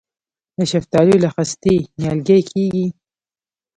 [0.57, 2.85] د شفتالو له خستې نیالګی کیږي؟